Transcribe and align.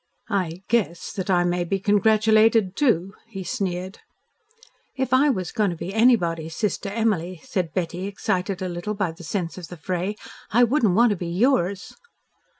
"I 0.31 0.63
'guess' 0.67 1.11
that 1.13 1.29
I 1.29 1.43
may 1.43 1.63
be 1.63 1.77
congratulated 1.77 2.75
too," 2.75 3.13
he 3.27 3.43
sneered. 3.43 3.99
"If 4.95 5.13
I 5.13 5.29
was 5.29 5.51
going 5.51 5.69
to 5.69 5.75
be 5.75 5.93
anybody's 5.93 6.55
sister 6.55 6.89
Emily," 6.89 7.39
said 7.43 7.71
Betty, 7.75 8.07
excited 8.07 8.63
a 8.63 8.67
little 8.67 8.95
by 8.95 9.11
the 9.11 9.23
sense 9.23 9.59
of 9.59 9.67
the 9.67 9.77
fray, 9.77 10.15
"I 10.49 10.61
shouldn't 10.61 10.95
want 10.95 11.11
to 11.11 11.15
be 11.17 11.27
yours." 11.29 11.93